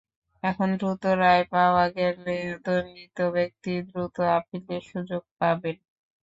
[0.43, 5.77] এখন দ্রুত রায় পাওয়া গেলে দণ্ডিত ব্যক্তি দ্রুত আপিলের সুযোগ পাবেন।